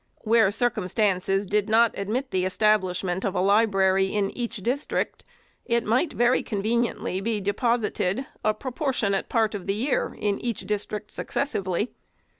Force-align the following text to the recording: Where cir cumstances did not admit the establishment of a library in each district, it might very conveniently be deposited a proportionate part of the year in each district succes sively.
Where 0.23 0.49
cir 0.49 0.71
cumstances 0.71 1.47
did 1.47 1.69
not 1.69 1.93
admit 1.95 2.31
the 2.31 2.43
establishment 2.43 3.23
of 3.23 3.35
a 3.35 3.39
library 3.39 4.07
in 4.15 4.35
each 4.35 4.57
district, 4.63 5.23
it 5.63 5.83
might 5.83 6.13
very 6.13 6.41
conveniently 6.41 7.21
be 7.21 7.39
deposited 7.39 8.25
a 8.43 8.55
proportionate 8.55 9.29
part 9.29 9.53
of 9.53 9.67
the 9.67 9.75
year 9.75 10.15
in 10.17 10.39
each 10.39 10.61
district 10.61 11.11
succes 11.11 11.51
sively. 11.51 11.89